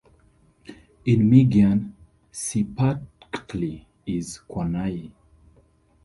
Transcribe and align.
In 1.11 1.19
Migian, 1.29 1.93
Cipactli 2.33 3.85
is 4.07 4.39
Quanai. 4.49 5.11